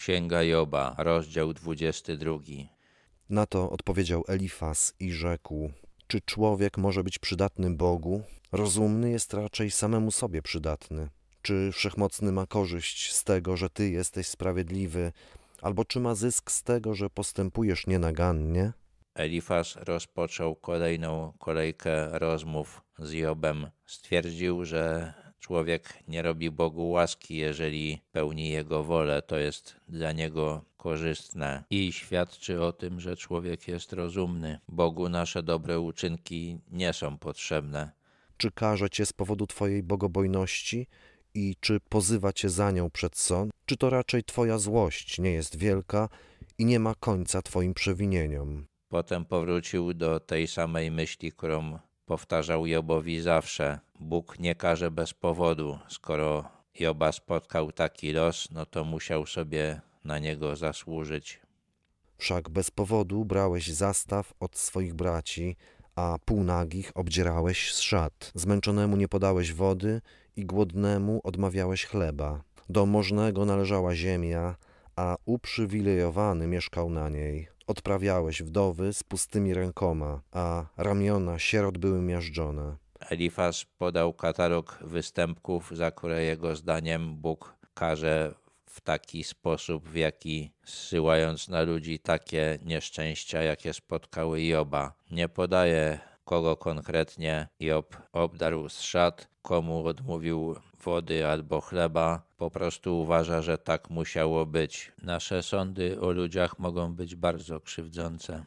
[0.00, 2.38] Księga Joba, rozdział 22.
[3.30, 5.70] Na to odpowiedział Elifas i rzekł:
[6.06, 8.22] Czy człowiek może być przydatny Bogu?
[8.52, 11.08] Rozumny jest raczej samemu sobie przydatny.
[11.42, 15.12] Czy wszechmocny ma korzyść z tego, że ty jesteś sprawiedliwy,
[15.62, 18.72] albo czy ma zysk z tego, że postępujesz nienagannie?
[19.14, 23.70] Elifas rozpoczął kolejną kolejkę rozmów z Jobem.
[23.86, 29.22] Stwierdził, że człowiek nie robi Bogu łaski, jeżeli pełni Jego wolę.
[29.22, 34.58] To jest dla niego korzystne i świadczy o tym, że człowiek jest rozumny.
[34.68, 37.90] Bogu nasze dobre uczynki nie są potrzebne.
[38.36, 40.86] Czy karze cię z powodu twojej bogobojności
[41.34, 43.52] i czy pozywa cię za nią przed sąd?
[43.66, 46.08] Czy to raczej twoja złość nie jest wielka
[46.58, 48.66] i nie ma końca twoim przewinieniom?
[48.88, 51.78] Potem powrócił do tej samej myśli, którą
[52.10, 53.78] powtarzał Jobowi zawsze.
[54.00, 55.78] Bóg nie karze bez powodu.
[55.88, 56.44] Skoro
[56.80, 61.40] Joba spotkał taki los, no to musiał sobie na niego zasłużyć.
[62.18, 65.56] Wszak bez powodu brałeś zastaw od swoich braci,
[65.96, 68.32] a półnagich obdzierałeś z szat.
[68.34, 70.00] Zmęczonemu nie podałeś wody
[70.36, 72.42] i głodnemu odmawiałeś chleba.
[72.68, 74.56] Do możnego należała ziemia,
[74.96, 77.48] a uprzywilejowany mieszkał na niej.
[77.70, 82.76] Odprawiałeś wdowy z pustymi rękoma, a ramiona sierot były miażdżone.
[83.00, 88.34] Elifas podał katalog występków, za które jego zdaniem Bóg karze
[88.66, 94.92] w taki sposób, w jaki zsyłając na ludzi takie nieszczęścia, jakie spotkały Joba.
[95.10, 95.98] Nie podaje,
[96.30, 103.58] kogo konkretnie Job obdarł z szat, komu odmówił wody albo chleba, po prostu uważa, że
[103.58, 104.92] tak musiało być.
[105.02, 108.44] Nasze sądy o ludziach mogą być bardzo krzywdzące.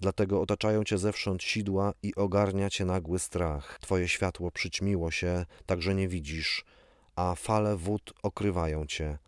[0.00, 3.78] Dlatego otaczają cię zewsząd sidła i ogarnia cię nagły strach.
[3.80, 6.64] Twoje światło przyćmiło się, tak że nie widzisz,
[7.16, 9.18] a fale wód okrywają cię.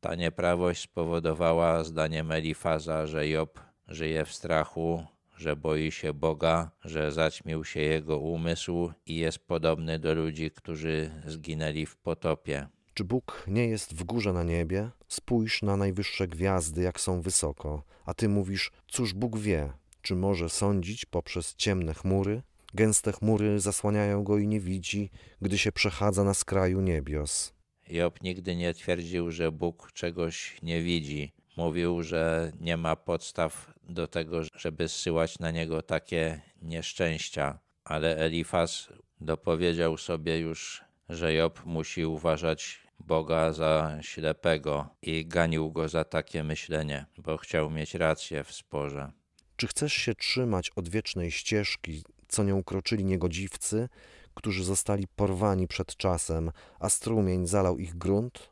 [0.00, 5.06] Ta nieprawość spowodowała, zdaniem Elifaza, że Job żyje w strachu,
[5.36, 11.10] że boi się Boga, że zaćmił się jego umysł i jest podobny do ludzi, którzy
[11.26, 12.68] zginęli w potopie.
[12.94, 14.90] Czy Bóg nie jest w górze na niebie?
[15.08, 20.48] Spójrz na najwyższe gwiazdy, jak są wysoko, a ty mówisz, cóż Bóg wie, czy może
[20.48, 22.42] sądzić poprzez ciemne chmury?
[22.74, 25.10] Gęste chmury zasłaniają go i nie widzi,
[25.42, 27.54] gdy się przechadza na skraju niebios.
[27.88, 31.32] Job nigdy nie twierdził, że Bóg czegoś nie widzi.
[31.56, 38.88] Mówił, że nie ma podstaw do tego, żeby zsyłać na niego takie nieszczęścia, ale Elifaz
[39.20, 46.44] dopowiedział sobie już, że Job musi uważać Boga za ślepego i ganił go za takie
[46.44, 49.12] myślenie, bo chciał mieć rację w sporze.
[49.56, 53.88] Czy chcesz się trzymać odwiecznej ścieżki, co nią kroczyli niegodziwcy,
[54.34, 56.50] którzy zostali porwani przed czasem,
[56.80, 58.50] a strumień zalał ich grunt?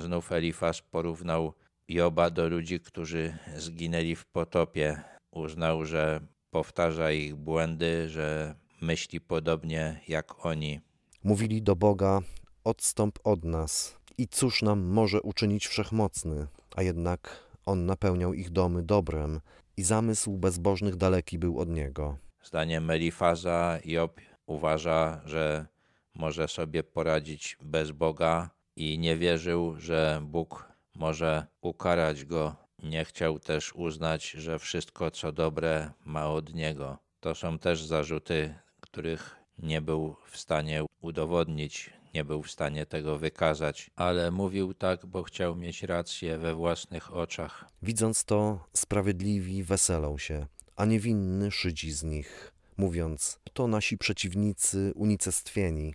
[0.00, 1.54] Znów Elifaz porównał
[1.88, 5.02] Joba do ludzi, którzy zginęli w potopie.
[5.30, 10.80] Uznał, że powtarza ich błędy, że myśli podobnie jak oni.
[11.24, 12.20] Mówili do Boga:
[12.64, 13.98] Odstąp od nas.
[14.18, 16.46] I cóż nam może uczynić wszechmocny?
[16.76, 19.40] A jednak on napełniał ich domy dobrem
[19.76, 22.16] i zamysł bezbożnych daleki był od niego.
[22.42, 25.66] Zdaniem Elifaza Job uważa, że
[26.14, 32.56] może sobie poradzić bez Boga i nie wierzył, że Bóg może ukarać go.
[32.82, 36.98] Nie chciał też uznać, że wszystko co dobre ma od niego.
[37.20, 43.18] To są też zarzuty, których nie był w stanie udowodnić, nie był w stanie tego
[43.18, 47.68] wykazać, ale mówił tak, bo chciał mieć rację we własnych oczach.
[47.82, 50.46] Widząc to, sprawiedliwi weselą się,
[50.76, 55.94] a niewinny szydzi z nich, mówiąc: To nasi przeciwnicy unicestwieni,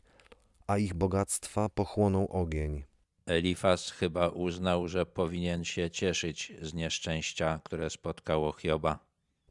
[0.68, 2.89] a ich bogactwa pochłoną ogień.
[3.30, 9.00] Elifas chyba uznał, że powinien się cieszyć z nieszczęścia, które spotkało Hioba.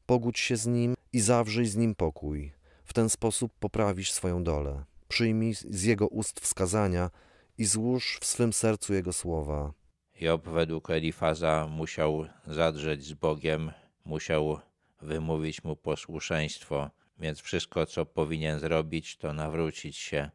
[0.06, 2.53] Pogódź się z nim i zawrzyj z nim pokój.
[2.84, 4.84] W ten sposób poprawisz swoją dolę.
[5.09, 7.11] Przyjmij z jego ust wskazania
[7.59, 9.72] i złóż w swym sercu jego słowa.
[10.21, 13.73] Job według Elifaza musiał zadrzeć z Bogiem,
[14.05, 14.58] musiał
[15.02, 20.31] wymówić mu posłuszeństwo, więc wszystko, co powinien zrobić, to nawrócić się.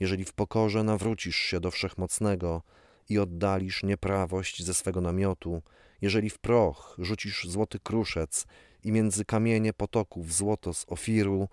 [0.00, 2.62] Jeżeli w pokorze nawrócisz się do Wszechmocnego
[3.08, 5.62] i oddalisz nieprawość ze swego namiotu,
[6.02, 8.46] jeżeli w proch rzucisz złoty kruszec
[8.84, 11.48] i między kamienie potoków złoto z ofiru,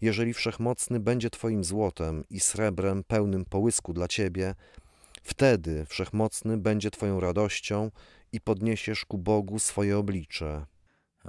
[0.00, 4.54] jeżeli Wszechmocny będzie Twoim złotem i srebrem pełnym połysku dla Ciebie,
[5.22, 7.90] wtedy Wszechmocny będzie Twoją radością
[8.32, 10.66] i podniesiesz ku Bogu swoje oblicze.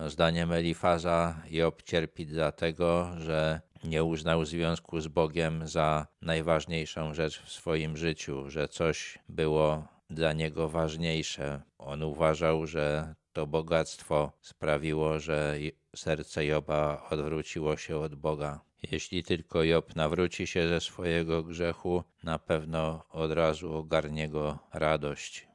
[0.08, 7.52] Zdaniem Elifaza Job cierpi dlatego, że nie uznał związku z Bogiem za najważniejszą rzecz w
[7.52, 11.62] swoim życiu, że coś było dla niego ważniejsze.
[11.78, 15.56] On uważał, że to bogactwo sprawiło, że
[15.96, 18.62] serce Joba odwróciło się od Boga.
[18.92, 25.48] Jeśli tylko Job nawróci się ze swojego grzechu, na pewno od razu ogarnie go radość.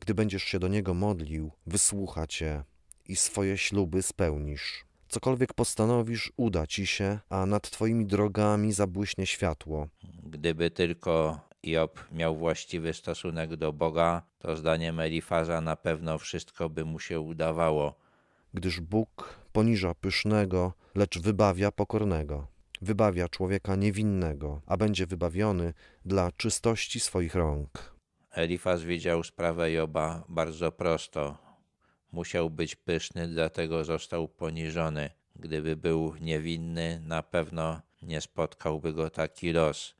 [0.00, 2.64] Gdy będziesz się do Niego modlił, wysłucha Cię
[3.06, 4.89] i swoje śluby spełnisz.
[5.10, 9.88] Cokolwiek postanowisz, uda Ci się, a nad Twoimi drogami zabłyśnie światło.
[10.22, 16.84] Gdyby tylko Job miał właściwy stosunek do Boga, to zdaniem Elifaza na pewno wszystko by
[16.84, 17.94] mu się udawało.
[18.54, 22.46] Gdyż Bóg poniża pysznego, lecz wybawia pokornego.
[22.82, 25.74] Wybawia człowieka niewinnego, a będzie wybawiony
[26.04, 27.94] dla czystości swoich rąk.
[28.30, 31.49] Elifaz widział sprawę Joba bardzo prosto.
[32.12, 35.10] Musiał być pyszny, dlatego został poniżony.
[35.36, 39.94] Gdyby był niewinny, na pewno nie spotkałby go taki los.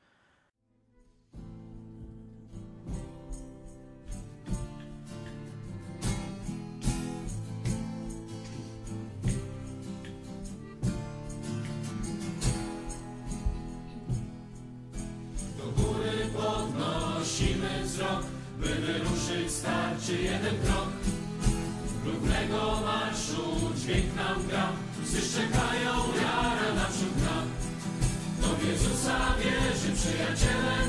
[17.83, 18.25] Wzrok,
[18.59, 20.90] by wyruszyć starczy jeden krok.
[22.11, 23.43] Równego marszu
[23.77, 24.67] dźwięk nam gra,
[25.05, 27.45] wszyscy czekają, jara naprzód nam.
[28.41, 30.80] Do Jezusa wierzy przyjacielem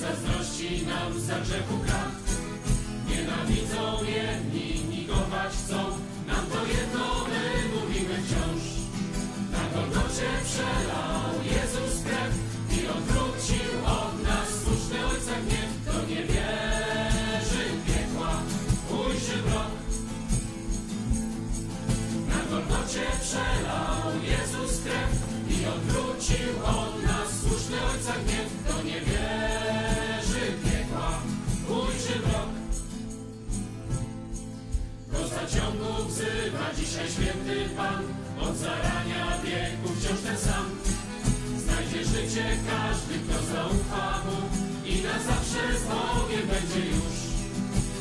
[0.00, 2.12] zazdrości nam za grzechu krat.
[3.08, 4.25] Nienawidzą jedni,
[35.46, 38.02] Do zaciągu wzywa dzisiaj święty Pan,
[38.40, 40.66] od zarania wieku wciąż ten sam.
[41.58, 44.38] Znajdzie życie każdy, kto zaufa Mu
[44.90, 47.16] i na zawsze z Bogiem będzie już.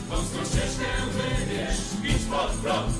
[0.09, 2.93] Wąską ścieżkę wybierz, idź pod prąd,